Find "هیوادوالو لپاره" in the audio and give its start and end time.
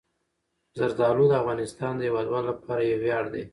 2.07-2.81